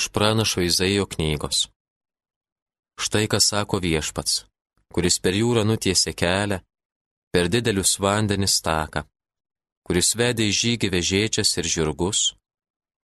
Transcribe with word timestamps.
iš 0.00 0.08
pranašo 0.08 0.60
Izaijo 0.60 1.06
knygos. 1.06 1.68
Štai 3.04 3.26
ką 3.32 3.38
sako 3.50 3.76
viešpats, 3.84 4.32
kuris 4.94 5.20
per 5.20 5.36
jūrą 5.36 5.62
nutiesė 5.68 6.14
kelią, 6.22 6.58
per 7.32 7.50
didelius 7.52 7.92
vandenis 8.04 8.56
taką, 8.64 9.04
kuris 9.84 10.14
vedė 10.20 10.48
į 10.48 10.56
žygį 10.60 10.88
vežėčias 10.96 11.52
ir 11.60 11.70
žirgus, 11.74 12.20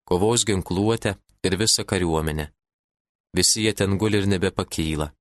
kovos 0.09 0.49
ginkluotę 0.49 1.13
ir 1.47 1.59
visą 1.61 1.85
kariuomenę. 1.91 2.49
Visi 3.37 3.67
jie 3.67 3.77
ten 3.77 4.01
guli 4.01 4.17
ir 4.23 4.27
nebepakyla, 4.33 5.13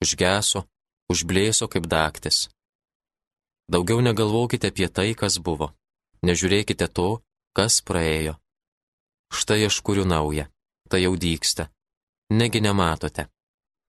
užgeso, 0.00 0.64
užblėso 1.12 1.68
kaip 1.72 1.84
daktis. 1.92 2.46
Daugiau 3.68 4.00
negalvokite 4.00 4.72
apie 4.72 4.88
tai, 4.88 5.10
kas 5.12 5.36
buvo, 5.44 5.74
nežiūrėkite 6.24 6.88
to, 6.88 7.10
kas 7.52 7.82
praėjo. 7.84 8.40
Štai 9.28 9.66
aš 9.68 9.84
kuriu 9.84 10.08
naują 10.08 10.48
tai 10.90 11.02
jau 11.04 11.14
dyksta. 11.16 11.68
Negi 12.38 12.60
nematote. 12.60 13.28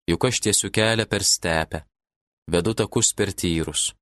Juk 0.10 0.26
aš 0.30 0.42
tiesiu 0.44 0.70
kelią 0.78 1.06
per 1.12 1.24
stepę, 1.24 1.80
vedu 2.52 2.74
takus 2.74 3.14
per 3.18 3.30
tyrus. 3.42 3.94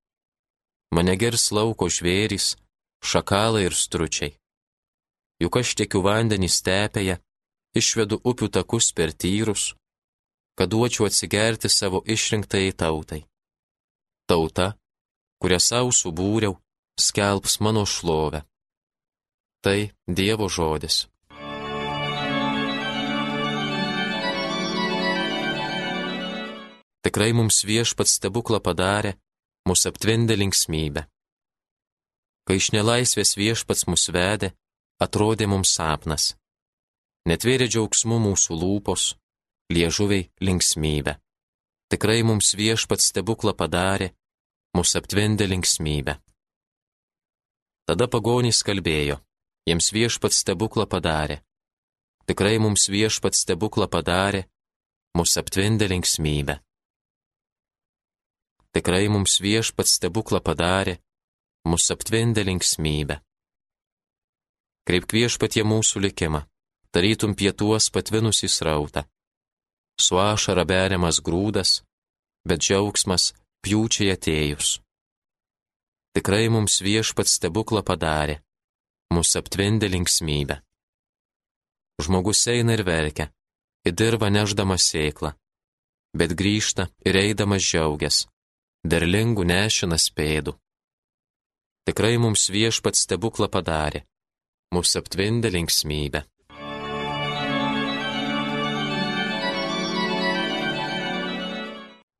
Mane 0.96 1.16
gers 1.22 1.52
lauko 1.52 1.90
žvėrys, 1.92 2.56
šakalai 3.04 3.66
ir 3.68 3.76
stručiai. 3.76 4.38
Juk 5.44 5.60
aš 5.60 5.76
tiekiu 5.78 6.02
vandenį 6.06 6.50
stepėje, 6.50 7.18
išvedu 7.80 8.22
upių 8.30 8.48
takus 8.58 8.94
per 8.98 9.12
tyrus, 9.14 9.74
kad 10.58 10.72
duočiau 10.72 11.06
atsigerti 11.10 11.70
savo 11.70 12.00
išrinktai 12.16 12.72
tautai. 12.74 13.22
Tauta, 14.30 14.74
kurią 15.42 15.60
savo 15.62 15.92
subūriau, 15.94 16.56
skelbs 17.00 17.60
mano 17.60 17.86
šlovę. 17.86 18.42
Tai 19.62 19.80
Dievo 20.08 20.48
žodis. 20.50 21.06
Tikrai 27.08 27.32
mums 27.32 27.62
viešpats 27.64 28.18
stebuklą 28.18 28.58
padarė, 28.60 29.14
mus 29.64 29.86
aptvindė 29.88 30.36
linksmybę. 30.36 31.06
Kai 32.44 32.58
iš 32.60 32.74
nelaisvės 32.76 33.32
viešpats 33.40 33.86
mus 33.88 34.10
vedė, 34.12 34.50
atrodė 35.00 35.48
mums 35.48 35.72
sapnas. 35.78 36.26
Netvėrė 37.32 37.70
džiaugsmų 37.72 38.18
mūsų 38.26 38.60
lūpos, 38.60 39.06
liežuviai 39.72 40.28
linksmybę. 40.44 41.16
Tikrai 41.88 42.28
mums 42.28 42.52
viešpats 42.60 43.08
stebuklą 43.14 43.56
padarė, 43.56 44.12
mus 44.76 44.92
aptvindė 45.00 45.48
linksmybę. 45.48 46.20
Tada 47.88 48.12
pagonys 48.12 48.66
kalbėjo, 48.68 49.22
jiems 49.64 49.94
viešpats 49.96 50.44
stebuklą 50.44 50.92
padarė. 50.92 51.40
Tikrai 52.28 52.58
mums 52.60 52.92
viešpats 52.92 53.48
stebuklą 53.48 53.88
padarė, 53.88 54.50
mus 55.16 55.40
aptvindė 55.40 55.88
linksmybę. 55.96 56.67
Tikrai 58.78 59.08
mums 59.10 59.40
viešpats 59.42 59.96
stebuklą 59.98 60.38
padarė, 60.46 61.00
mus 61.66 61.88
aptvindė 61.90 62.44
linksmybę. 62.46 63.16
Kreip 64.86 65.08
viešpatie 65.18 65.64
mūsų 65.66 66.04
likimą, 66.04 66.44
tarytum 66.94 67.34
pietuos 67.40 67.88
patvinusi 67.90 68.46
srautą. 68.46 69.02
Su 69.98 70.22
ašara 70.22 70.68
beriamas 70.70 71.24
grūdas, 71.26 71.72
bet 72.46 72.62
džiaugsmas 72.62 73.32
pjūčiai 73.66 74.14
atėjus. 74.14 74.76
Tikrai 76.14 76.46
mums 76.54 76.78
viešpats 76.86 77.34
stebuklą 77.42 77.82
padarė, 77.82 78.38
mus 79.10 79.34
aptvindė 79.42 79.90
linksmybę. 79.90 80.62
Žmogus 82.06 82.46
eina 82.54 82.78
ir 82.78 82.86
verkia, 82.86 83.32
į 83.90 83.98
dirbą 83.98 84.30
neždamas 84.30 84.86
sėklą, 84.94 85.34
bet 86.14 86.38
grįžta 86.38 86.92
ir 87.10 87.24
eidamas 87.26 87.66
džiaugias 87.66 88.28
derlingų 88.86 89.46
nešinas 89.48 90.10
pėdų. 90.14 90.54
Tikrai 91.88 92.18
mums 92.20 92.50
viešpats 92.52 93.06
stebuklą 93.06 93.48
padarė, 93.48 94.04
mūsų 94.76 95.00
aptvindė 95.02 95.54
linksmybę. 95.56 96.26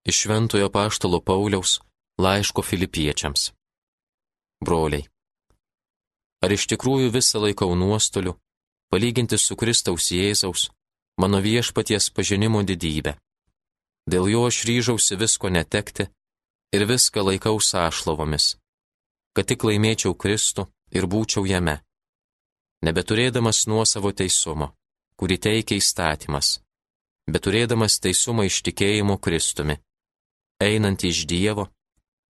Iš 0.08 0.22
Šventojo 0.24 0.70
Paštalo 0.72 1.20
Pauliaus 1.20 1.82
laiško 2.18 2.64
filipiečiams. 2.64 3.52
Broliai, 4.64 5.04
ar 6.42 6.54
iš 6.56 6.64
tikrųjų 6.72 7.12
visą 7.12 7.44
laikau 7.44 7.76
nuostoliu, 7.76 8.38
palyginti 8.90 9.38
su 9.38 9.60
Kristaus 9.60 10.08
Jėzaus, 10.16 10.70
mano 11.20 11.44
viešpaties 11.44 12.08
pažinimo 12.16 12.64
didybę? 12.64 13.18
Dėl 14.08 14.32
jo 14.32 14.48
aš 14.48 14.64
ryžausi 14.64 15.20
visko 15.20 15.52
netekti 15.52 16.08
ir 16.74 16.86
viską 16.88 17.24
laikau 17.24 17.60
sąšlovomis, 17.62 18.56
kad 19.36 19.48
tik 19.48 19.64
laimėčiau 19.64 20.16
Kristų 20.16 20.68
ir 20.92 21.08
būčiau 21.08 21.46
jame, 21.48 21.80
nebeturėdamas 22.86 23.66
nuosavo 23.72 24.12
teisumo, 24.12 24.74
kurį 25.18 25.38
teikia 25.48 25.78
įstatymas, 25.82 26.60
bet 27.32 27.46
turėdamas 27.48 28.00
teisumą 28.04 28.48
iš 28.50 28.62
tikėjimo 28.68 29.18
Kristumi, 29.18 29.78
einant 30.62 31.04
iš 31.04 31.26
Dievo, 31.30 31.70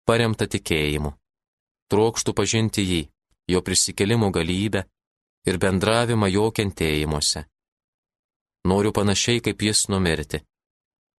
paremta 0.09 0.47
tikėjimu, 0.51 1.15
trokštų 1.93 2.35
pažinti 2.35 2.85
jį, 2.85 3.03
jo 3.49 3.61
prisikelimo 3.63 4.31
galybę 4.33 4.85
ir 5.49 5.59
bendravimą 5.61 6.29
jo 6.33 6.51
kentėjimuose. 6.57 7.45
Noriu 8.65 8.93
panašiai 8.97 9.43
kaip 9.45 9.61
jis 9.63 9.89
numirti, 9.93 10.41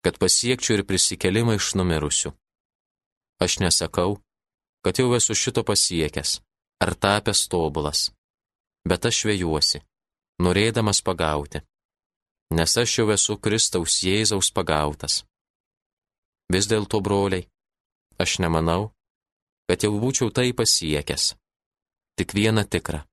kad 0.01 0.17
pasiekčiau 0.21 0.79
ir 0.79 0.83
prisikelimą 0.89 1.59
iš 1.59 1.75
numirusių. 1.77 2.33
Aš 3.43 3.59
nesakau, 3.59 4.19
kad 4.83 4.99
jau 4.99 5.11
esu 5.17 5.35
šito 5.35 5.63
pasiekęs 5.67 6.39
ar 6.83 6.91
tapęs 6.95 7.47
tobulas, 7.51 8.09
bet 8.87 9.05
aš 9.09 9.23
vėjuosi, 9.29 9.81
norėdamas 10.43 11.01
pagauti, 11.07 11.63
nes 12.57 12.77
aš 12.77 12.99
jau 12.99 13.07
esu 13.15 13.37
Kristaus 13.39 14.01
Jėzaus 14.03 14.51
pagautas. 14.55 15.23
Vis 16.51 16.67
dėlto, 16.69 17.01
broliai, 17.01 17.47
aš 18.21 18.37
nemanau, 18.43 18.91
kad 19.67 19.83
jau 19.83 19.95
būčiau 19.99 20.29
tai 20.29 20.51
pasiekęs. 20.53 21.33
Tik 22.15 22.35
viena 22.37 22.63
tikra. 22.63 23.03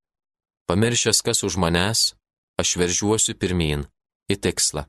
Pamiršęs, 0.68 1.22
kas 1.26 1.42
už 1.42 1.56
manęs, 1.58 2.12
aš 2.60 2.76
veržiuosiu 2.78 3.34
pirmin, 3.34 3.86
į 4.30 4.36
tikslą. 4.44 4.84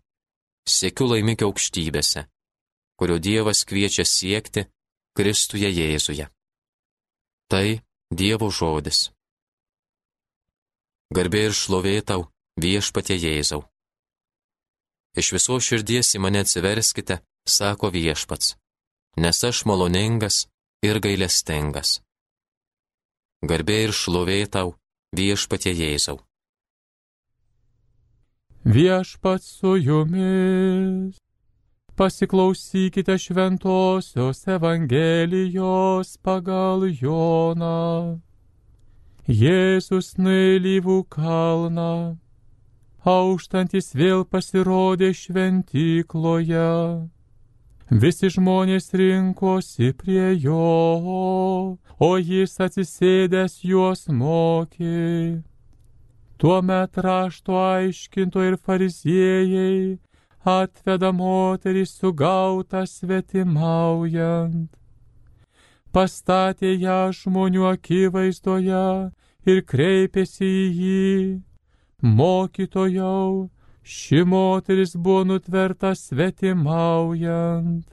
Siekiu 0.69 1.07
laimikio 1.09 1.49
aukštybėse, 1.49 2.27
kurio 2.99 3.17
Dievas 3.19 3.63
kviečia 3.67 4.05
siekti 4.07 4.67
Kristuje 5.13 5.69
Jėzuje. 5.69 6.25
Tai 7.45 7.67
Dievo 8.09 8.49
žodis. 8.49 9.11
Garbė 11.13 11.43
ir 11.49 11.53
šlovė 11.53 11.99
tau, 12.01 12.25
viešpatie 12.57 13.19
Jėzau. 13.21 13.61
Iš 15.13 15.29
viso 15.35 15.59
širdies 15.61 16.15
į 16.17 16.23
mane 16.25 16.41
atsiverskite, 16.41 17.19
sako 17.45 17.91
viešpats, 17.93 18.55
nes 19.21 19.43
aš 19.49 19.63
maloningas 19.69 20.47
ir 20.81 20.97
gailestingas. 21.05 21.99
Garbė 23.45 23.83
ir 23.85 23.93
šlovė 23.93 24.41
tau, 24.49 24.73
viešpatie 25.13 25.75
Jėzau. 25.77 26.17
Viešpats 28.65 29.59
su 29.59 29.77
jumis 29.77 31.22
pasiklausykite 31.95 33.17
šventosios 33.17 34.47
Evangelijos 34.47 36.17
pagal 36.17 36.87
Joną. 36.89 38.19
Jėzus 39.29 40.17
nuėlyvų 40.19 40.97
kalną, 41.13 42.17
auštantis 43.05 43.93
vėl 43.95 44.25
pasirodė 44.25 45.13
šventykloje. 45.15 46.71
Visi 48.03 48.29
žmonės 48.33 48.89
rinkosi 48.97 49.93
prie 49.93 50.33
jo, 50.41 51.77
o 51.99 52.11
jis 52.17 52.57
atsisėdęs 52.57 53.59
juos 53.63 54.07
mokė. 54.09 55.43
Tuomet 56.41 56.97
rašto 56.97 57.55
aiškinto 57.61 58.41
ir 58.43 58.57
fariziejai 58.57 59.99
atveda 60.45 61.11
moterį 61.15 61.85
sugautą 61.87 62.83
svetimaujant. 62.89 64.69
Pastatė 65.93 66.73
ją 66.81 67.11
žmonių 67.13 67.67
akivaizdoje 67.69 68.85
ir 69.45 69.63
kreipėsi 69.69 70.45
į 70.45 70.67
jį. 70.81 71.41
Mokytojau, 72.03 73.49
ši 73.83 74.23
moteris 74.27 74.95
buvo 74.95 75.23
nutverta 75.29 75.93
svetimaujant. 75.95 77.85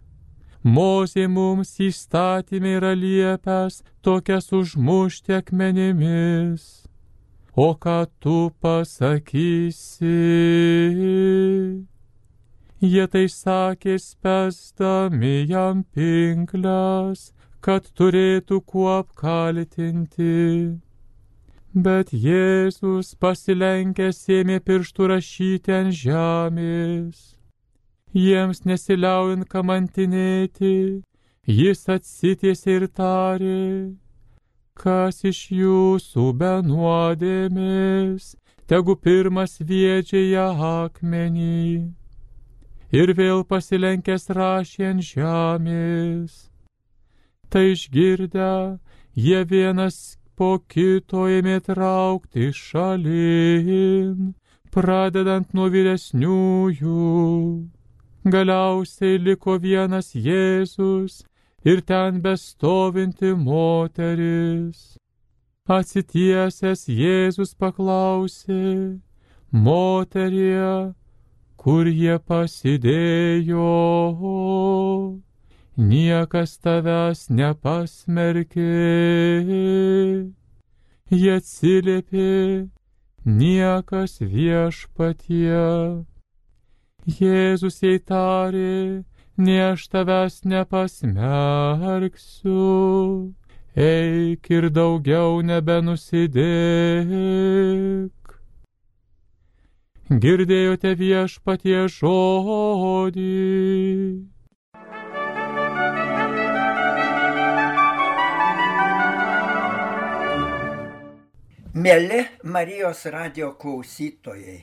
Mozė 0.61 1.29
mums 1.29 1.79
įstatymė 1.81 2.75
yra 2.81 2.93
liepęs 2.93 3.82
tokias 4.05 4.52
užmušti 4.52 5.32
akmenimis. 5.38 6.67
O 7.56 7.75
ką 7.75 8.06
tu 8.20 8.50
pasakysi? 8.61 10.17
Jie 12.81 13.05
tai 13.12 13.27
sakė 13.29 13.99
spesdami 14.00 15.44
jam 15.44 15.82
pinklės, 15.93 17.27
kad 17.61 17.85
turėtų 17.93 18.61
kuo 18.65 18.87
apkaltinti. 18.94 20.79
Bet 21.75 22.15
Jėzus 22.17 23.12
pasilenkęs 23.21 24.23
ėmė 24.32 24.56
pirštų 24.65 25.11
rašyti 25.12 25.77
ant 25.77 25.94
žemės. 25.99 27.21
Jiems 28.17 28.65
nesiliaujant 28.65 29.44
kamantinėti, 29.53 31.05
jis 31.47 31.85
atsitiesė 31.85 32.81
ir 32.81 32.88
tarė, 32.88 33.93
kas 34.73 35.21
iš 35.29 35.44
jūsų 35.53 36.33
be 36.33 36.56
nuodėmės, 36.65 38.35
tegu 38.67 38.97
pirmas 38.97 39.61
viedžia 39.61 40.25
ją 40.33 40.50
akmenį. 40.73 42.00
Ir 42.91 43.13
vėl 43.15 43.45
pasilenkęs 43.47 44.25
rašė 44.35 44.87
ant 44.91 45.05
žemės. 45.07 46.33
Tai 47.51 47.63
išgirdę, 47.71 48.79
jie 49.15 49.43
vienas 49.47 50.19
po 50.35 50.57
kito 50.73 51.29
ėmė 51.31 51.61
traukti 51.63 52.51
šalin, 52.51 54.33
pradedant 54.75 55.55
nuo 55.55 55.69
vyresniųjų. 55.71 57.07
Galiausiai 58.35 59.23
liko 59.23 59.57
vienas 59.63 60.11
Jėzus 60.15 61.23
ir 61.65 61.83
ten 61.87 62.19
bestovinti 62.25 63.35
moteris. 63.39 64.97
Atsitiesęs 65.71 66.89
Jėzus 66.91 67.55
paklausė, 67.55 68.99
moterie, 69.53 70.95
kur 71.61 71.85
jie 71.93 72.17
pasidėjo, 72.25 73.65
niekas 75.91 76.55
tavęs 76.65 77.21
nepasmerkė. 77.41 78.79
Jie 81.11 81.35
atsiliepė, 81.37 82.31
niekas 83.27 84.12
viešpatie. 84.23 85.67
Jėzus 87.21 87.77
jai 87.85 87.99
tarė, 88.12 89.05
ne 89.37 89.57
aš 89.67 89.81
tavęs 89.93 90.41
nepasmerksiu 90.55 92.65
eik 93.77 94.51
ir 94.51 94.71
daugiau 94.71 95.43
nebenusidėk. 95.43 98.20
Girdėjote 100.11 100.91
viešpatie 100.99 101.85
žodį. 101.87 103.27
Mėly 111.79 112.25
Marijos 112.43 113.05
radio 113.15 113.53
klausytojai, 113.55 114.57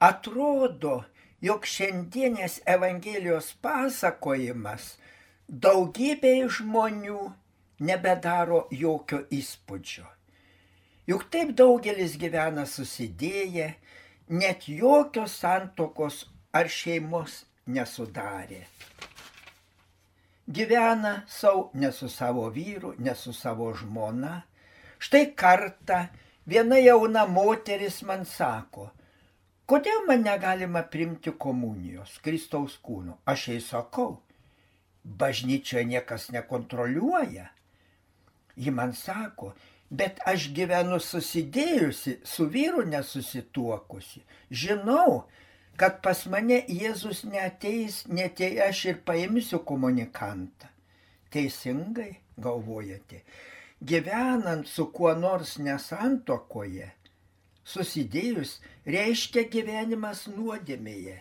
atrodo, 0.00 1.02
jog 1.44 1.68
šiandienės 1.68 2.62
Evangelijos 2.64 3.52
pasakojimas 3.60 4.94
daugybei 5.52 6.48
žmonių 6.48 7.20
nebedaro 7.84 8.64
jokio 8.72 9.20
įspūdžio. 9.28 10.08
Juk 11.12 11.28
taip 11.28 11.52
daugelis 11.58 12.16
gyvena 12.16 12.64
susidėję, 12.64 13.74
net 14.32 14.64
jokios 14.68 15.34
santokos 15.42 16.22
ar 16.56 16.68
šeimos 16.72 17.42
nesudarė. 17.68 18.62
Gyvena 20.48 21.12
savo 21.28 21.68
ne 21.74 21.92
su 21.92 22.08
savo 22.08 22.48
vyru, 22.50 22.94
ne 22.98 23.14
su 23.14 23.32
savo 23.32 23.68
žmona. 23.76 24.40
Štai 24.98 25.34
kartą 25.36 26.06
viena 26.48 26.78
jauna 26.80 27.26
moteris 27.28 28.00
man 28.08 28.24
sako, 28.26 28.88
kodėl 29.68 30.06
man 30.08 30.24
negalima 30.24 30.82
primti 30.82 31.34
komunijos, 31.44 32.16
Kristaus 32.24 32.78
kūno. 32.82 33.18
Aš 33.26 33.48
jai 33.52 33.60
sakau, 33.60 34.16
bažnyčioje 35.04 35.84
niekas 35.92 36.30
nekontroliuoja. 36.32 37.50
Ji 38.56 38.70
man 38.70 38.96
sako, 38.96 39.52
bet 39.92 40.20
aš 40.28 40.48
gyvenu 40.56 40.98
susidėjusi, 41.02 42.18
su 42.24 42.46
vyru 42.48 42.84
nesusituokusi. 42.88 44.22
Žinau, 44.48 45.24
kad 45.76 46.00
pas 46.04 46.24
mane 46.32 46.62
Jėzus 46.68 47.22
neteis, 47.28 48.02
net 48.08 48.40
jei 48.40 48.60
aš 48.64 48.84
ir 48.92 49.00
paimsiu 49.06 49.60
komunikantą. 49.68 50.70
Teisingai 51.32 52.10
galvojate, 52.40 53.22
gyvenant 53.80 54.68
su 54.68 54.88
kuo 54.92 55.12
nors 55.16 55.56
nesantokoje, 55.60 56.90
susidėjus 57.64 58.58
reiškia 58.88 59.46
gyvenimas 59.52 60.26
nuodėmėje. 60.32 61.18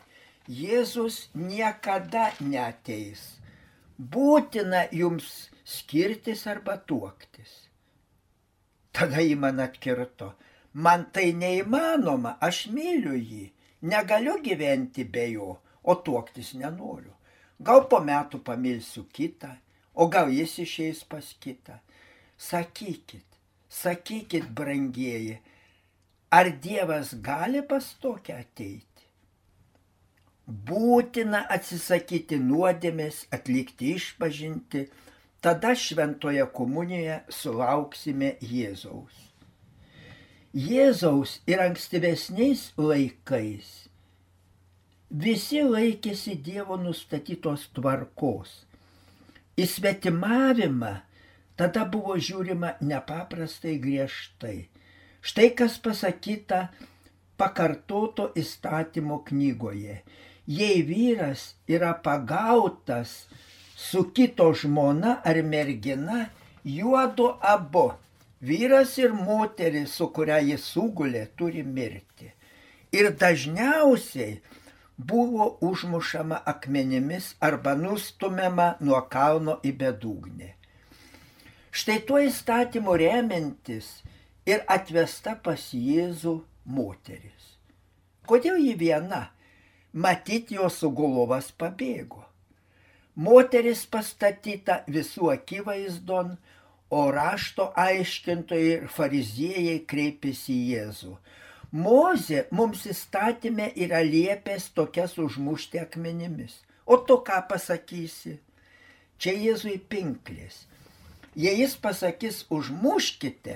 Jėzus 0.51 1.27
niekada 1.37 2.31
neteis. 2.43 3.21
Būtina 3.95 4.87
jums 4.91 5.51
skirtis 5.63 6.47
arba 6.49 6.79
tuoktis. 6.89 7.70
Tada 8.91 9.23
jį 9.23 9.37
man 9.39 9.61
atkirto, 9.63 10.33
man 10.73 11.07
tai 11.15 11.31
neįmanoma, 11.37 12.35
aš 12.43 12.65
myliu 12.75 13.15
jį, 13.15 13.45
negaliu 13.93 14.37
gyventi 14.43 15.05
be 15.07 15.27
jo, 15.31 15.55
o 15.83 15.95
tuoktis 15.95 16.53
nenoriu. 16.59 17.13
Gal 17.61 17.85
po 17.89 18.01
metų 18.03 18.41
pamilsiu 18.45 19.05
kitą, 19.13 19.53
o 19.93 20.07
gal 20.11 20.31
jis 20.33 20.57
išeis 20.65 21.03
pas 21.07 21.27
kitą. 21.43 21.77
Sakykit, 22.41 23.25
sakykit, 23.69 24.47
brangieji, 24.57 25.37
ar 26.31 26.49
Dievas 26.63 27.13
gali 27.21 27.61
pas 27.61 27.91
tokią 28.01 28.39
ateiti? 28.41 28.87
Būtina 30.47 31.45
atsisakyti 31.53 32.39
nuodėmės, 32.41 33.27
atlikti 33.31 33.93
išpažinti, 33.95 34.87
tada 35.41 35.75
šventoje 35.75 36.45
komunijoje 36.53 37.19
sulauksime 37.41 38.35
Jėzaus. 38.45 39.27
Jėzaus 40.53 41.39
ir 41.47 41.63
ankstyvesniais 41.63 42.67
laikais 42.77 43.71
visi 45.11 45.61
laikėsi 45.63 46.37
Dievo 46.39 46.77
nustatytos 46.79 47.67
tvarkos. 47.75 48.51
Į 49.59 49.67
svetimavimą 49.67 50.91
tada 51.59 51.83
buvo 51.85 52.15
žiūrima 52.15 52.77
nepaprastai 52.79 53.75
griežtai. 53.83 54.69
Štai 55.21 55.51
kas 55.57 55.77
pasakyta 55.83 56.69
pakartoto 57.37 58.31
įstatymo 58.39 59.19
knygoje. 59.27 59.99
Jei 60.47 60.81
vyras 60.87 61.51
yra 61.69 61.91
pagautas 61.93 63.27
su 63.81 64.03
kito 64.13 64.51
žmona 64.53 65.17
ar 65.25 65.41
mergina, 65.43 66.29
juodu 66.63 67.27
abu, 67.53 67.87
vyras 68.41 68.97
ir 69.01 69.13
moteris, 69.13 69.95
su 69.97 70.07
kuria 70.13 70.37
jis 70.45 70.67
sugulė, 70.73 71.25
turi 71.37 71.63
mirti. 71.63 72.29
Ir 72.93 73.09
dažniausiai 73.17 74.39
buvo 74.97 75.57
užmušama 75.65 76.41
akmenimis 76.45 77.35
arba 77.39 77.73
nustumiama 77.75 78.75
nuo 78.85 79.01
kalno 79.09 79.57
į 79.65 79.73
bedugnį. 79.83 80.53
Štai 81.71 81.99
tuo 82.05 82.19
įstatymu 82.21 82.97
remiantis 82.99 83.87
ir 84.45 84.65
atvesta 84.67 85.37
pas 85.43 85.69
Jėzų 85.73 86.35
moteris. 86.65 87.55
Kodėl 88.27 88.59
ji 88.61 88.75
viena? 88.77 89.29
Matyt, 89.93 90.51
jos 90.51 90.77
sugulovas 90.83 91.49
pabėgo. 91.55 92.30
Moteris 93.15 93.83
pastatyta 93.91 94.81
visų 94.87 95.33
akivaizdon, 95.33 96.37
o 96.91 97.01
rašto 97.11 97.71
aiškintojai 97.75 98.71
ir 98.77 98.87
fariziejai 98.91 99.79
kreipėsi 99.87 100.53
į 100.53 100.63
Jėzų. 100.75 101.13
Mozė 101.71 102.45
mums 102.51 102.83
įstatymė 102.91 103.69
yra 103.79 104.01
liepęs 104.03 104.71
tokias 104.75 105.17
užmušti 105.19 105.79
akmenimis. 105.79 106.57
O 106.85 106.97
tu 106.97 107.19
ką 107.23 107.39
pasakysi? 107.47 108.39
Čia 109.19 109.35
Jėzui 109.39 109.77
pinklės. 109.79 110.65
Jei 111.35 111.61
jis 111.61 111.77
pasakys 111.79 112.41
užmuškite, 112.51 113.55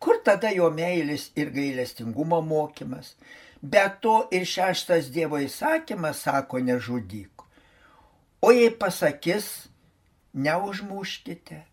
kur 0.00 0.22
tada 0.24 0.48
jo 0.56 0.70
meilis 0.72 1.28
ir 1.36 1.52
gailestingumo 1.52 2.40
mokymas? 2.40 3.16
Be 3.60 3.84
to 4.00 4.22
ir 4.32 4.48
šeštas 4.48 5.12
Dievo 5.12 5.36
įsakymas 5.44 6.24
sako 6.24 6.64
nežudyk. 6.64 7.39
O 8.42 8.50
jei 8.52 8.70
pasakys, 8.70 9.68
neužmuškite, 10.34 11.64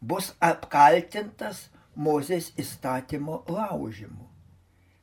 bus 0.00 0.32
apkaltintas 0.40 1.68
Mozės 1.92 2.54
įstatymo 2.56 3.42
laužimu. 3.52 4.24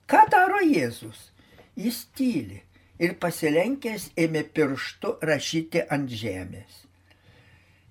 Ką 0.10 0.24
daro 0.34 0.58
Jėzus? 0.66 1.30
Jis 1.78 2.08
tyli. 2.18 2.64
ir 3.00 3.16
pasilenkęs 3.24 4.10
ėmė 4.20 4.44
pirštu 4.56 5.16
rašyti 5.30 5.86
ant 5.96 6.12
žemės. 6.22 6.84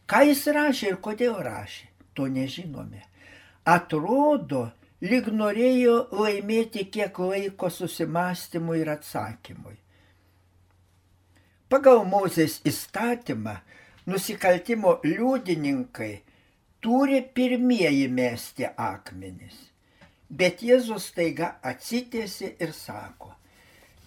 Ką 0.08 0.22
jis 0.28 0.44
rašė 0.56 0.92
ir 0.92 0.98
kodėl 1.04 1.38
rašė, 1.44 1.88
to 2.14 2.28
nežinome. 2.32 3.02
Atrodo, 3.68 4.68
lyg 5.04 5.28
norėjo 5.32 5.96
laimėti 6.12 6.86
kiek 6.92 7.18
laiko 7.20 7.70
susimastymui 7.72 8.80
ir 8.82 8.92
atsakymui. 8.94 9.76
Pagal 11.68 12.06
Mozės 12.08 12.62
įstatymą 12.64 13.58
nusikaltimo 14.08 14.94
liudininkai 15.04 16.22
turi 16.80 17.20
pirmieji 17.34 18.06
mesti 18.08 18.64
akmenis. 18.72 19.58
Bet 20.30 20.64
Jėzus 20.64 21.10
taiga 21.16 21.50
atsitėsi 21.60 22.54
ir 22.56 22.72
sako, 22.72 23.34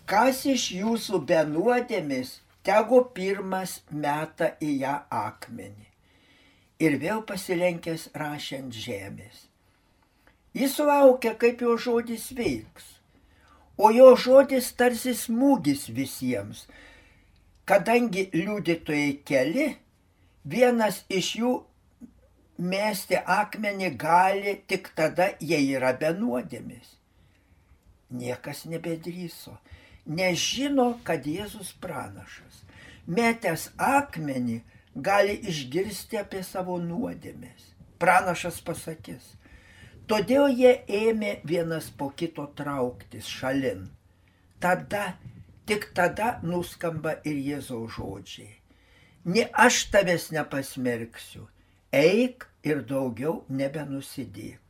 kas 0.10 0.42
iš 0.50 0.72
jūsų 0.80 1.22
benuodėmis, 1.30 2.40
tegu 2.66 3.04
pirmas 3.14 3.80
meta 3.94 4.56
į 4.58 4.74
ją 4.82 4.98
akmenį. 5.22 5.88
Ir 6.82 6.98
vėl 7.02 7.22
pasilenkęs 7.30 8.10
rašiant 8.18 8.74
žemės. 8.74 9.48
Jis 10.58 10.80
laukia, 10.82 11.38
kaip 11.38 11.62
jo 11.62 11.78
žodis 11.78 12.32
veiks. 12.34 12.96
O 13.78 13.94
jo 13.94 14.16
žodis 14.18 14.74
tarsi 14.78 15.14
smūgis 15.14 15.92
visiems, 15.94 16.66
kadangi 17.66 18.30
liudytojai 18.34 19.20
keli, 19.26 19.68
vienas 20.46 21.04
iš 21.10 21.36
jų 21.42 21.52
mesti 22.62 23.18
akmenį 23.18 23.92
gali 23.98 24.56
tik 24.68 24.92
tada, 24.96 25.32
jei 25.40 25.72
yra 25.76 25.94
benuodėmis. 25.98 26.98
Niekas 28.12 28.66
nebedryso, 28.68 29.56
nežino, 30.06 31.00
kad 31.08 31.26
Jėzus 31.26 31.72
pranašas. 31.82 32.62
Metęs 33.08 33.70
akmenį 33.82 34.60
gali 34.96 35.38
išgirsti 35.48 36.20
apie 36.20 36.44
savo 36.44 36.78
nuodėmės. 36.82 37.72
Pranašas 38.02 38.60
pasakys. 38.66 39.36
Todėl 40.10 40.50
jie 40.52 40.74
ėmė 40.92 41.40
vienas 41.48 41.88
po 41.96 42.10
kito 42.12 42.50
trauktis 42.58 43.30
šalin. 43.32 43.86
Tada, 44.60 45.16
tik 45.68 45.92
tada 45.96 46.40
nuskamba 46.44 47.18
ir 47.26 47.38
Jėzaus 47.38 47.96
žodžiai. 47.98 48.54
Ne 49.26 49.46
aš 49.54 49.86
tavęs 49.94 50.32
nepasmerksiu, 50.34 51.46
eik 51.94 52.48
ir 52.66 52.82
daugiau 52.90 53.44
nebenusidėk. 53.50 54.62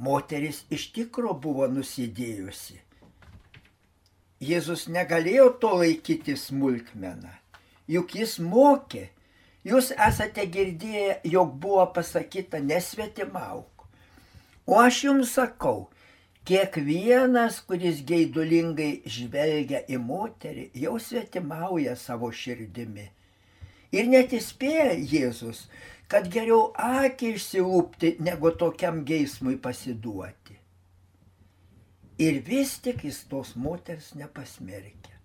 Moteris 0.00 0.62
iš 0.72 0.86
tikro 0.96 1.34
buvo 1.36 1.66
nusidėjusi. 1.68 2.78
Jėzus 4.40 4.86
negalėjo 4.88 5.50
to 5.60 5.74
laikyti 5.82 6.32
smulkmeną, 6.40 7.34
juk 7.92 8.14
jis 8.16 8.38
mokė. 8.40 9.10
Jūs 9.68 9.90
esate 9.92 10.46
girdėję, 10.48 11.18
jog 11.28 11.52
buvo 11.60 11.82
pasakyta 11.92 12.62
nesvetimauk. 12.64 13.84
O 14.64 14.78
aš 14.80 15.02
jums 15.04 15.34
sakau, 15.36 15.90
kiekvienas, 16.48 17.60
kuris 17.66 18.00
geidulingai 18.06 19.02
žvelgia 19.06 19.82
į 19.88 20.00
moterį, 20.02 20.70
jau 20.84 20.96
svetimauja 20.98 21.96
savo 21.96 22.30
širdimi. 22.32 23.08
Ir 23.92 24.06
net 24.06 24.32
įspėja 24.36 24.94
Jėzus, 24.94 25.64
kad 26.10 26.28
geriau 26.30 26.70
akį 26.78 27.34
išsiūpti, 27.36 28.16
negu 28.22 28.52
tokiam 28.58 29.04
geismui 29.06 29.56
pasiduoti. 29.62 30.56
Ir 32.20 32.42
vis 32.46 32.76
tik 32.84 33.04
jis 33.06 33.22
tos 33.30 33.54
moters 33.56 34.12
nepasmerkia. 34.14 35.16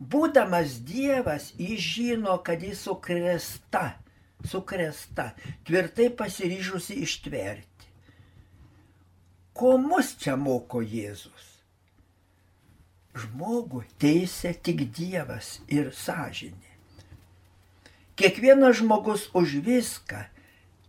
Būdamas 0.00 0.80
Dievas, 0.84 1.52
jis 1.58 1.80
žino, 1.80 2.40
kad 2.44 2.64
jis 2.64 2.80
sukresta, 2.82 3.94
sukresta, 4.44 5.30
tvirtai 5.64 6.10
pasiryžusi 6.18 6.98
ištverti. 7.06 7.73
Ko 9.54 9.76
mus 9.78 10.16
čia 10.18 10.34
moko 10.34 10.80
Jėzus? 10.82 11.50
Žmogų 13.14 13.84
teisė 14.02 14.50
tik 14.66 14.88
Dievas 14.96 15.60
ir 15.70 15.92
sąžinė. 15.94 16.72
Kiekvienas 18.18 18.80
žmogus 18.80 19.28
už 19.34 19.58
viską, 19.66 20.24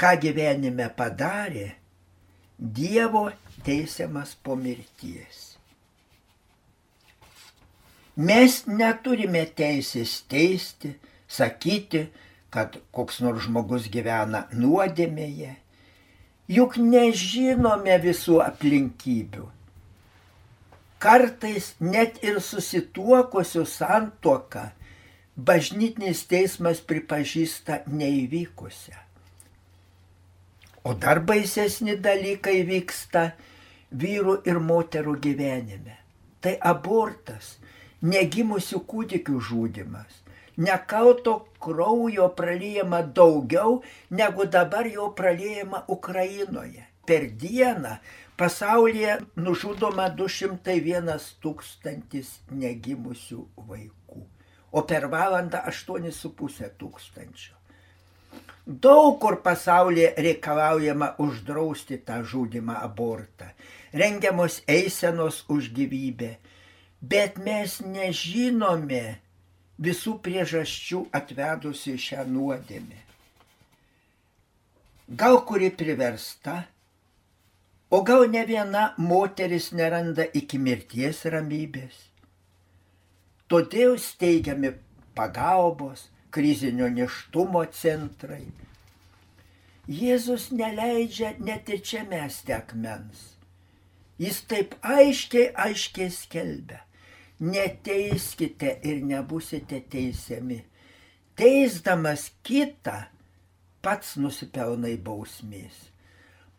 ką 0.02 0.14
gyvenime 0.22 0.88
padarė, 0.98 1.76
Dievo 2.58 3.28
teisiamas 3.66 4.34
po 4.42 4.56
mirties. 4.58 5.56
Mes 8.16 8.62
neturime 8.66 9.44
teisės 9.46 10.22
teisti, 10.32 10.94
sakyti, 11.28 12.06
kad 12.50 12.78
koks 12.96 13.20
nors 13.22 13.44
žmogus 13.44 13.90
gyvena 13.92 14.46
nuodėmėje, 14.56 15.52
juk 16.52 16.78
nežinome 16.78 17.98
visų 18.04 18.40
aplinkybių. 18.46 19.50
Kartais 21.02 21.74
net 21.80 22.22
ir 22.26 22.40
susituokusių 22.42 23.66
santuoką 23.70 24.70
bažnytinis 25.36 26.24
teismas 26.30 26.80
pripažįsta 26.82 27.84
neįvykusią. 27.92 28.96
O 30.86 30.94
dar 30.94 31.20
baisesni 31.26 31.98
dalykai 31.98 32.62
vyksta 32.66 33.32
vyrų 33.92 34.40
ir 34.46 34.60
moterų 34.62 35.16
gyvenime. 35.22 35.98
Tai 36.42 36.56
abortas, 36.62 37.56
negimusių 38.06 38.82
kūdikių 38.86 39.40
žudimas. 39.42 40.22
Nekauto 40.58 41.38
kraujo 41.60 42.30
pralyjama 42.36 43.02
daugiau, 43.04 43.82
negu 44.10 44.46
dabar 44.46 44.88
jo 44.88 45.10
pralyjama 45.18 45.84
Ukrainoje. 45.88 46.86
Per 47.06 47.28
dieną 47.38 47.98
pasaulyje 48.38 49.20
nužudoma 49.36 50.08
201 50.10 51.28
tūkstantis 51.44 52.40
negimusių 52.50 53.44
vaikų 53.68 54.26
o 54.76 54.82
per 54.84 55.08
valandą 55.08 55.62
8,5 55.72 56.74
tūkstančio. 56.80 57.54
Daug 58.66 59.20
kur 59.22 59.38
pasaulyje 59.46 60.10
reikalaujama 60.26 61.14
uždrausti 61.24 62.00
tą 62.04 62.18
žudimą 62.28 62.76
abortą, 62.84 63.48
rengiamos 63.94 64.58
eisenos 64.68 65.44
už 65.48 65.70
gyvybę, 65.78 66.34
bet 67.00 67.38
mes 67.46 67.78
nežinome 67.86 69.04
visų 69.80 70.18
priežasčių 70.26 71.02
atvedusi 71.20 71.98
šią 72.00 72.26
nuodėmę. 72.32 73.02
Gal 75.10 75.42
kuri 75.46 75.70
priversta, 75.70 76.64
o 77.92 78.02
gal 78.02 78.26
ne 78.32 78.42
viena 78.48 78.88
moteris 78.98 79.72
neranda 79.72 80.26
iki 80.34 80.58
mirties 80.58 81.26
ramybės 81.30 82.06
Todėl 83.46 84.00
steigiami 84.02 84.72
pagalbos, 85.14 86.08
krizinio 86.34 86.88
neštumo 86.90 87.62
centrai. 87.70 88.48
Jėzus 89.86 90.48
neleidžia 90.50 91.36
net 91.38 91.70
ir 91.70 91.84
čia 91.86 92.02
mesti 92.10 92.56
akmens. 92.58 93.36
Jis 94.18 94.40
taip 94.50 94.74
aiškiai, 94.82 95.52
aiškiai 95.68 96.10
skelbia. 96.10 96.82
Neteiskite 97.40 98.80
ir 98.84 99.02
nebusite 99.04 99.82
teisiami. 99.92 100.62
Teisdamas 101.36 102.30
kitą, 102.48 102.96
pats 103.84 104.16
nusipelnai 104.16 104.96
bausmės. 105.04 105.76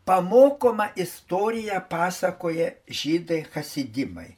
Pamokoma 0.05 0.91
istorija 0.95 1.81
pasakoja 1.89 2.69
žydai 2.87 3.41
hasidimai. 3.55 4.37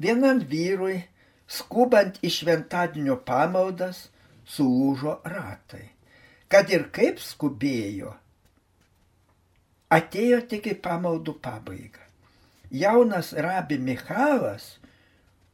Vienam 0.00 0.42
vyrui 0.50 0.98
skubant 1.50 2.18
į 2.24 2.32
šventadienio 2.34 3.16
pamaldas, 3.26 4.08
sulūžo 4.50 5.20
ratai. 5.24 5.86
Kad 6.50 6.70
ir 6.74 6.88
kaip 6.90 7.22
skubėjo, 7.22 8.10
atėjo 9.94 10.42
tik 10.50 10.66
į 10.72 10.76
pamaldų 10.82 11.36
pabaigą. 11.42 12.02
Jaunas 12.70 13.32
rabi 13.34 13.78
Michalas 13.82 14.79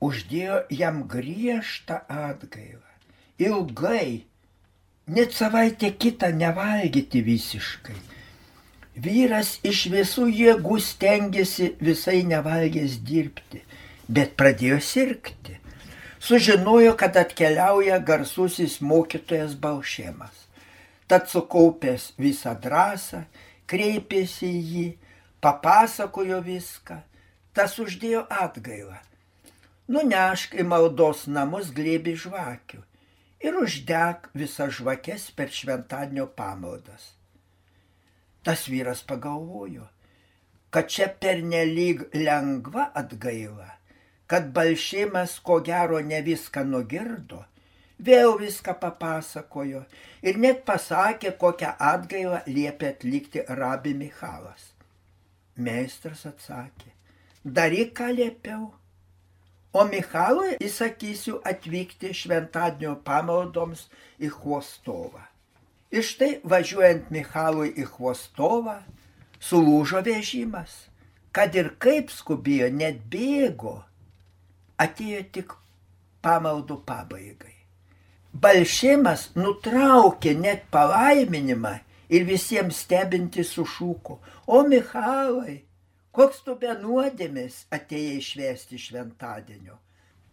uždėjo 0.03 0.63
jam 0.71 1.03
griežtą 1.09 2.01
atgailą. 2.09 2.83
Ilgai, 3.39 4.25
net 5.07 5.37
savaitę 5.37 5.93
kitą 5.93 6.33
nevalgyti 6.37 7.23
visiškai. 7.27 7.99
Vyras 8.97 9.59
iš 9.67 9.87
visų 9.93 10.31
jėgų 10.33 10.81
stengiasi 10.81 11.75
visai 11.85 12.23
nevalgęs 12.25 12.97
dirbti, 13.05 13.61
bet 14.09 14.37
pradėjo 14.41 14.81
sirgti 14.81 15.61
sužinojo, 16.27 16.97
kad 16.97 17.17
atkeliauja 17.17 17.99
garsusis 18.03 18.81
mokytojas 18.81 19.55
Balšėmas. 19.63 20.47
Tad 21.07 21.29
sukaupęs 21.31 22.11
visą 22.19 22.57
drąsą, 22.63 23.23
kreipėsi 23.71 24.49
į 24.49 24.63
jį, 24.71 24.87
papasakojo 25.45 26.41
viską, 26.43 26.99
tas 27.55 27.79
uždėjo 27.79 28.25
atgailą. 28.43 28.99
Nunešk 29.89 30.57
į 30.59 30.67
maldos 30.67 31.27
namus 31.31 31.71
glėbį 31.75 32.17
žvakių 32.25 32.83
ir 33.47 33.59
uždeg 33.61 34.31
visą 34.35 34.69
žvakes 34.73 35.31
per 35.37 35.53
šventadienio 35.53 36.27
pamaldas. 36.39 37.13
Tas 38.43 38.67
vyras 38.71 39.03
pagalvojo, 39.07 39.87
kad 40.71 40.91
čia 40.91 41.09
pernelyg 41.23 42.07
lengva 42.15 42.91
atgaila, 42.95 43.73
kad 44.31 44.51
balšėmas 44.55 45.39
ko 45.47 45.61
gero 45.67 46.01
ne 46.03 46.21
viską 46.23 46.65
nugirdo, 46.67 47.45
vėl 47.99 48.37
viską 48.41 48.75
papasakojo 48.83 49.85
ir 50.23 50.41
net 50.43 50.65
pasakė, 50.67 51.37
kokią 51.43 51.77
atgailą 51.93 52.43
liepė 52.47 52.91
atlikti 52.95 53.45
rabi 53.61 53.95
Michalas. 53.95 54.73
Meistras 55.57 56.27
atsakė, 56.29 56.91
daryk 57.45 57.95
ką 57.97 58.11
liepiau. 58.19 58.67
O 59.77 59.83
Michalui 59.85 60.55
įsakysiu 60.65 61.43
atvykti 61.45 62.15
šventadienio 62.17 62.95
pamaldoms 63.05 63.83
į 64.17 64.31
Hvostovą. 64.39 65.21
Ir 65.93 66.07
štai 66.11 66.31
važiuojant 66.49 67.11
Michalui 67.13 67.75
į 67.77 67.85
Hvostovą, 67.91 68.79
sulūžo 69.49 70.01
vežimas. 70.07 70.73
Kad 71.37 71.59
ir 71.61 71.75
kaip 71.77 72.09
skubėjo, 72.09 72.71
net 72.73 73.03
bėgo, 73.13 73.75
atėjo 74.81 75.21
tik 75.37 75.53
pamaldų 76.25 76.81
pabaigai. 76.89 77.53
Balšėmas 78.33 79.29
nutraukė 79.37 80.33
net 80.41 80.65
palaiminimą 80.73 81.77
ir 82.09 82.25
visiems 82.25 82.81
stebinti 82.87 83.45
sušūko, 83.45 84.23
o 84.49 84.65
Michalai, 84.73 85.66
koks 86.17 86.41
tu 86.47 86.55
be 86.61 86.73
nuodėmės 86.81 87.67
atėjai 87.77 88.21
išvesti 88.21 88.79
šventadienio. 88.81 89.77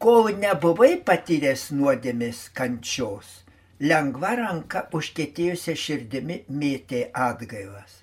Kol 0.04 0.30
nebuvai 0.40 0.94
patyręs 1.08 1.70
nuodėmės 1.75 2.46
kančios, 2.56 3.42
lengva 3.84 4.34
ranka 4.40 4.86
užkėtėjusią 4.96 5.75
širdimi 5.80 6.40
mėtė 6.48 7.06
atgailas. 7.28 8.00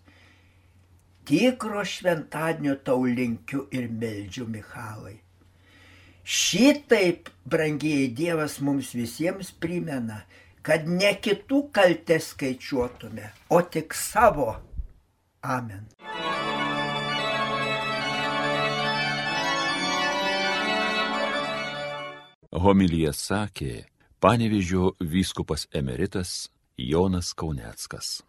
Tikro 1.28 1.84
šventadienio 1.86 2.76
tau 2.84 3.04
linkiu 3.04 3.66
ir 3.76 3.88
meldžiu 3.88 4.48
Michalai. 4.50 5.16
Šitaip, 6.24 7.30
brangiai 7.48 8.10
Dievas 8.16 8.58
mums 8.64 8.92
visiems 8.96 9.52
primena, 9.62 10.22
kad 10.62 10.88
ne 10.88 11.14
kitų 11.16 11.62
kaltės 11.76 12.34
skaičiuotume, 12.34 13.32
o 13.48 13.62
tik 13.64 13.96
savo. 13.96 14.52
Amen. 15.40 15.88
Homilyje 22.50 23.12
sakė 23.14 23.74
panevižio 24.18 24.96
vyskupas 24.98 25.68
emeritas 25.70 26.50
Jonas 26.74 27.30
Kauneckas. 27.38 28.24